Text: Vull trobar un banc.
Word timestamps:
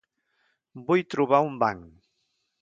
Vull 0.87 1.03
trobar 1.15 1.43
un 1.51 1.61
banc. 1.65 1.85